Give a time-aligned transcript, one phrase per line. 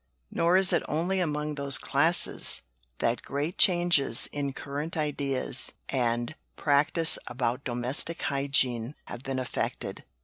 [0.31, 2.63] Nor is it only among those classes
[2.97, 10.03] that great changes in current ideas and practice about domestic hygiene have been effected.